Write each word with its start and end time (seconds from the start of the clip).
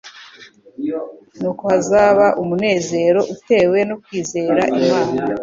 Nuko 1.39 1.63
hazaba 1.73 2.25
umunezero 2.41 3.19
utewe 3.33 3.77
no 3.89 3.95
kwizera 4.03 4.61
Imana. 4.81 5.21